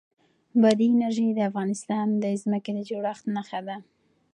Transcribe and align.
بادي 0.61 0.85
انرژي 0.93 1.27
د 1.33 1.39
افغانستان 1.49 2.07
د 2.23 2.25
ځمکې 2.41 2.71
د 2.75 2.79
جوړښت 2.89 3.23
نښه 3.35 3.59
ده. 3.67 3.77